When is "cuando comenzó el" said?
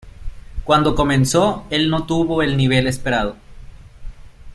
0.63-1.91